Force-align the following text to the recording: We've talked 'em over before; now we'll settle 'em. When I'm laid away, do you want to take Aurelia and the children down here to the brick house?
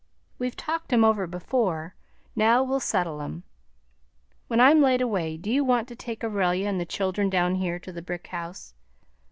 We've 0.39 0.55
talked 0.57 0.91
'em 0.91 1.03
over 1.05 1.27
before; 1.27 1.93
now 2.35 2.63
we'll 2.63 2.79
settle 2.79 3.21
'em. 3.21 3.43
When 4.47 4.59
I'm 4.59 4.81
laid 4.81 4.99
away, 4.99 5.37
do 5.37 5.51
you 5.51 5.63
want 5.63 5.87
to 5.89 5.95
take 5.95 6.23
Aurelia 6.23 6.67
and 6.67 6.79
the 6.79 6.87
children 6.87 7.29
down 7.29 7.53
here 7.53 7.77
to 7.77 7.91
the 7.93 8.01
brick 8.01 8.25
house? 8.25 8.73